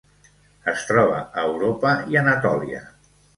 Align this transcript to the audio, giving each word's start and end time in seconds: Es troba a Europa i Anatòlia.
Es 0.71 0.85
troba 0.91 1.19
a 1.41 1.43
Europa 1.49 1.93
i 2.15 2.19
Anatòlia. 2.23 2.83